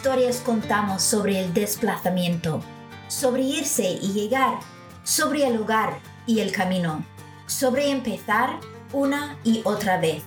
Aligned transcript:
historias 0.00 0.40
contamos 0.40 1.02
sobre 1.02 1.38
el 1.38 1.52
desplazamiento, 1.52 2.62
sobre 3.08 3.42
irse 3.42 3.98
y 4.00 4.14
llegar, 4.14 4.54
sobre 5.02 5.46
el 5.46 5.58
hogar 5.58 5.98
y 6.24 6.40
el 6.40 6.52
camino, 6.52 7.04
sobre 7.44 7.90
empezar 7.90 8.60
una 8.94 9.36
y 9.44 9.60
otra 9.62 10.00
vez, 10.00 10.22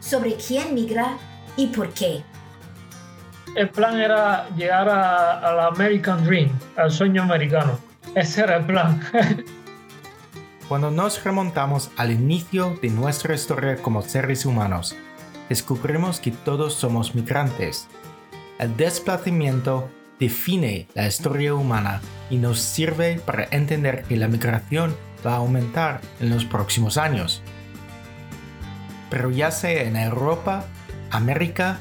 sobre 0.00 0.34
quién 0.34 0.74
migra 0.74 1.16
y 1.56 1.68
por 1.68 1.90
qué. 1.90 2.24
El 3.54 3.70
plan 3.70 4.00
era 4.00 4.48
llegar 4.56 4.88
al 4.88 5.60
American 5.60 6.24
Dream, 6.24 6.50
al 6.74 6.90
sueño 6.90 7.22
americano. 7.22 7.78
Ese 8.16 8.40
era 8.40 8.56
el 8.56 8.66
plan. 8.66 9.00
Cuando 10.68 10.90
nos 10.90 11.22
remontamos 11.22 11.92
al 11.96 12.10
inicio 12.10 12.76
de 12.82 12.90
nuestra 12.90 13.36
historia 13.36 13.76
como 13.76 14.02
seres 14.02 14.44
humanos, 14.44 14.96
descubrimos 15.48 16.18
que 16.18 16.32
todos 16.32 16.74
somos 16.74 17.14
migrantes. 17.14 17.86
El 18.58 18.76
desplazamiento 18.76 19.90
define 20.20 20.86
la 20.94 21.08
historia 21.08 21.54
humana 21.54 22.00
y 22.30 22.36
nos 22.36 22.60
sirve 22.60 23.20
para 23.24 23.48
entender 23.50 24.04
que 24.04 24.16
la 24.16 24.28
migración 24.28 24.96
va 25.26 25.34
a 25.34 25.36
aumentar 25.38 26.00
en 26.20 26.30
los 26.30 26.44
próximos 26.44 26.96
años. 26.96 27.42
Pero 29.10 29.30
ya 29.30 29.50
sea 29.50 29.82
en 29.82 29.96
Europa, 29.96 30.66
América, 31.10 31.78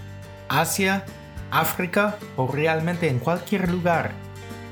Asia, 0.50 1.06
África 1.52 2.18
o 2.38 2.48
realmente 2.48 3.08
en 3.08 3.20
cualquier 3.20 3.70
lugar, 3.70 4.12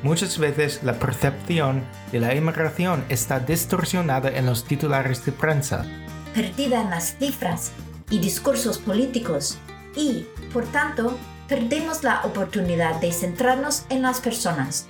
muchas 0.02 0.40
veces 0.40 0.82
la 0.84 0.94
percepción 0.94 1.84
de 2.12 2.20
la 2.20 2.34
inmigración 2.34 3.06
está 3.10 3.40
distorsionada 3.40 4.30
en 4.30 4.48
los 4.48 4.66
titulares 4.66 5.24
de 5.24 5.34
prensa. 5.34 5.86
Perdida 6.34 6.82
en 6.82 6.90
las 6.90 7.16
cifras 7.18 7.72
y 8.10 8.18
discursos 8.18 8.80
políticos 8.80 9.60
y, 9.96 10.26
por 10.52 10.66
tanto, 10.66 11.18
perdemos 11.52 12.02
la 12.06 12.22
oportunidad 12.24 13.02
de 13.02 13.12
centrarnos 13.12 13.84
en 13.90 14.04
las 14.04 14.22
personas. 14.22 14.86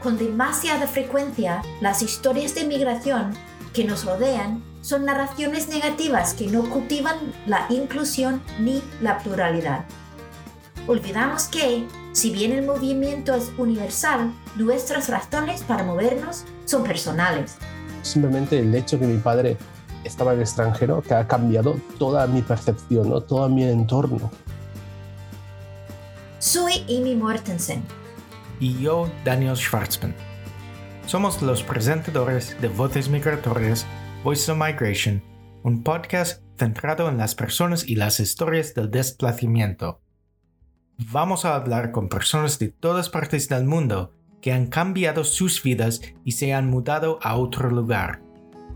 Con 0.00 0.18
demasiada 0.18 0.86
frecuencia, 0.86 1.62
las 1.80 2.00
historias 2.00 2.54
de 2.54 2.62
migración 2.62 3.32
que 3.74 3.82
nos 3.82 4.04
rodean 4.04 4.62
son 4.82 5.04
narraciones 5.04 5.68
negativas 5.68 6.34
que 6.34 6.46
no 6.46 6.70
cultivan 6.70 7.16
la 7.44 7.66
inclusión 7.70 8.40
ni 8.60 8.80
la 9.00 9.18
pluralidad. 9.18 9.84
Olvidamos 10.86 11.48
que, 11.48 11.88
si 12.12 12.30
bien 12.30 12.52
el 12.52 12.64
movimiento 12.64 13.34
es 13.34 13.50
universal, 13.58 14.32
nuestras 14.54 15.08
razones 15.08 15.64
para 15.64 15.82
movernos 15.82 16.44
son 16.66 16.84
personales. 16.84 17.56
Simplemente 18.02 18.60
el 18.60 18.72
hecho 18.76 18.96
que 18.96 19.08
mi 19.08 19.18
padre 19.18 19.56
estaba 20.04 20.34
en 20.34 20.40
extranjero 20.40 21.02
que 21.02 21.14
ha 21.14 21.26
cambiado 21.26 21.80
toda 21.98 22.28
mi 22.28 22.42
percepción, 22.42 23.10
¿no? 23.10 23.20
todo 23.22 23.48
mi 23.48 23.64
entorno. 23.64 24.30
Soy 26.40 26.84
Amy 26.88 27.14
Mortensen. 27.14 27.84
Y 28.58 28.76
yo, 28.82 29.08
Daniel 29.24 29.56
Schwartzman. 29.56 30.14
Somos 31.06 31.40
los 31.40 31.62
presentadores 31.62 32.60
de 32.60 32.66
Voces 32.66 33.08
Migratorias, 33.08 33.86
Voices 34.24 34.48
of 34.48 34.58
Migration, 34.58 35.22
un 35.62 35.84
podcast 35.84 36.42
centrado 36.58 37.08
en 37.08 37.18
las 37.18 37.36
personas 37.36 37.86
y 37.86 37.94
las 37.94 38.18
historias 38.18 38.74
del 38.74 38.90
desplazamiento. 38.90 40.00
Vamos 41.12 41.44
a 41.44 41.54
hablar 41.54 41.92
con 41.92 42.08
personas 42.08 42.58
de 42.58 42.68
todas 42.68 43.08
partes 43.08 43.48
del 43.48 43.66
mundo 43.66 44.12
que 44.42 44.52
han 44.52 44.66
cambiado 44.66 45.22
sus 45.22 45.62
vidas 45.62 46.00
y 46.24 46.32
se 46.32 46.52
han 46.52 46.68
mudado 46.68 47.20
a 47.22 47.36
otro 47.36 47.70
lugar 47.70 48.22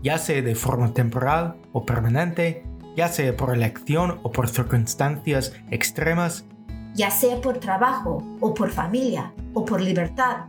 ya 0.05 0.19
sea 0.19 0.39
de 0.43 0.53
forma 0.53 0.93
temporal 0.93 1.55
o 1.73 1.83
permanente, 1.83 2.63
ya 2.95 3.07
sea 3.07 3.35
por 3.35 3.51
elección 3.51 4.19
o 4.21 4.31
por 4.31 4.47
circunstancias 4.47 5.53
extremas, 5.71 6.45
ya 6.95 7.11
sea 7.11 7.41
por 7.41 7.59
trabajo 7.59 8.23
o 8.39 8.53
por 8.53 8.71
familia 8.71 9.33
o 9.53 9.65
por 9.65 9.81
libertad. 9.81 10.45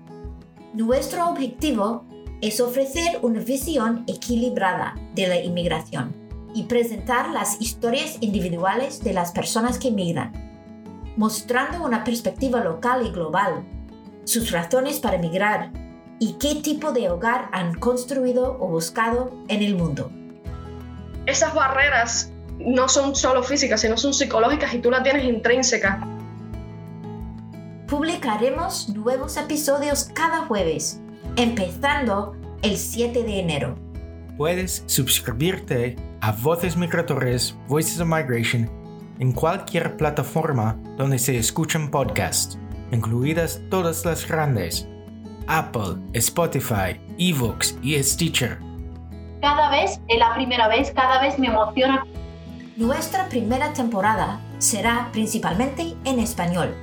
Nuestro 0.72 1.28
objetivo 1.28 2.04
es 2.41 2.60
ofrecer 2.60 3.19
una 3.22 3.41
visión 3.41 4.04
equilibrada 4.06 4.94
de 5.15 5.26
la 5.26 5.37
inmigración 5.41 6.15
y 6.54 6.65
presentar 6.65 7.31
las 7.31 7.60
historias 7.60 8.19
individuales 8.21 9.03
de 9.03 9.12
las 9.12 9.32
personas 9.32 9.78
que 9.78 9.91
migran, 9.91 10.32
mostrando 11.16 11.84
una 11.84 12.04
perspectiva 12.04 12.62
local 12.62 13.06
y 13.06 13.10
global, 13.10 13.65
sus 14.25 14.50
razones 14.50 15.00
para 15.00 15.16
emigrar 15.16 15.71
y 16.19 16.34
qué 16.34 16.54
tipo 16.56 16.92
de 16.92 17.10
hogar 17.10 17.48
han 17.53 17.75
construido 17.75 18.56
o 18.60 18.69
buscado 18.69 19.32
en 19.48 19.62
el 19.62 19.76
mundo. 19.76 20.10
Esas 21.26 21.54
barreras 21.54 22.32
no 22.59 22.88
son 22.88 23.15
solo 23.15 23.42
físicas, 23.42 23.81
sino 23.81 23.97
son 23.97 24.15
psicológicas 24.15 24.72
y 24.75 24.78
tú 24.78 24.91
las 24.91 25.03
tienes 25.03 25.25
intrínsecas. 25.25 25.98
Publicaremos 27.88 28.88
nuevos 28.88 29.36
episodios 29.36 30.10
cada 30.12 30.38
jueves, 30.47 31.00
empezando 31.36 32.34
el 32.62 32.78
7 32.78 33.22
de 33.22 33.38
enero. 33.38 33.76
Puedes 34.36 34.82
suscribirte 34.86 35.94
a 36.20 36.32
Voces 36.32 36.76
Migratorias, 36.76 37.56
Voices 37.69 38.00
of 38.00 38.08
Migration, 38.08 38.69
en 39.20 39.30
cualquier 39.30 39.97
plataforma 39.97 40.76
donde 40.97 41.20
se 41.20 41.38
escuchan 41.38 41.88
podcasts, 41.88 42.58
incluidas 42.91 43.60
todas 43.70 44.04
las 44.04 44.26
grandes 44.26 44.88
Apple, 45.47 45.97
Spotify, 46.12 47.00
eBooks 47.18 47.78
y 47.82 48.03
Stitcher. 48.03 48.58
Cada 49.41 49.70
vez, 49.70 50.00
es 50.08 50.18
la 50.18 50.34
primera 50.34 50.66
vez, 50.66 50.91
cada 50.91 51.20
vez 51.20 51.38
me 51.38 51.47
emociona. 51.47 52.04
Nuestra 52.76 53.28
primera 53.28 53.72
temporada 53.72 54.41
será 54.58 55.08
principalmente 55.12 55.94
en 56.04 56.18
español, 56.18 56.74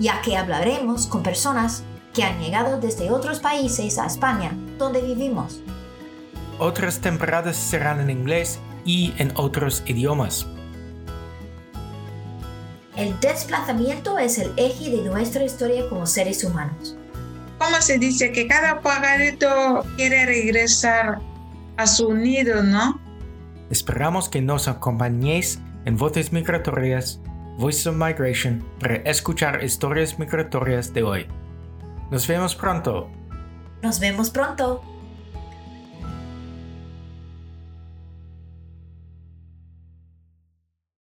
ya 0.00 0.20
que 0.22 0.36
hablaremos 0.36 1.06
con 1.06 1.22
personas 1.22 1.84
que 2.12 2.24
han 2.24 2.40
llegado 2.40 2.80
desde 2.80 3.12
otros 3.12 3.38
países 3.38 3.98
a 3.98 4.06
España, 4.06 4.52
donde 4.78 5.00
vivimos. 5.00 5.60
Otras 6.58 6.98
temporadas 7.00 7.56
serán 7.56 8.00
en 8.00 8.10
inglés 8.10 8.58
y 8.84 9.14
en 9.18 9.32
otros 9.36 9.84
idiomas. 9.86 10.46
El 12.96 13.18
desplazamiento 13.20 14.18
es 14.18 14.38
el 14.38 14.52
eje 14.56 14.90
de 14.90 15.02
nuestra 15.02 15.44
historia 15.44 15.88
como 15.88 16.06
seres 16.06 16.42
humanos. 16.42 16.96
¿cómo 17.60 17.80
se 17.80 17.98
dice? 17.98 18.32
Que 18.32 18.48
cada 18.48 18.80
pajarito 18.80 19.84
quiere 19.96 20.24
regresar 20.24 21.20
a 21.76 21.86
su 21.86 22.14
nido, 22.14 22.62
¿no? 22.62 22.98
Esperamos 23.70 24.28
que 24.28 24.40
nos 24.40 24.66
acompañéis 24.66 25.60
en 25.84 25.96
Voces 25.96 26.32
Migratorias, 26.32 27.20
Voices 27.60 27.86
of 27.86 27.94
Migration, 27.94 28.64
para 28.80 28.96
escuchar 29.04 29.62
historias 29.62 30.18
migratorias 30.18 30.94
de 30.94 31.02
hoy. 31.02 31.26
Nos 32.10 32.26
vemos 32.26 32.54
pronto. 32.54 33.10
Nos 33.82 34.00
vemos 34.00 34.30
pronto. 34.30 34.82